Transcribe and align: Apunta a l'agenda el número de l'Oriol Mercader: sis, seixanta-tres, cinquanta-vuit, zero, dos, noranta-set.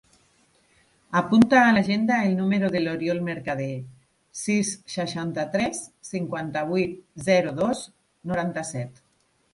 Apunta 1.19 1.59
a 1.65 1.73
l'agenda 1.75 2.15
el 2.29 2.33
número 2.39 2.71
de 2.77 2.81
l'Oriol 2.81 3.21
Mercader: 3.27 3.69
sis, 4.41 4.71
seixanta-tres, 4.97 5.83
cinquanta-vuit, 6.11 6.97
zero, 7.29 7.53
dos, 7.61 7.85
noranta-set. 8.33 9.07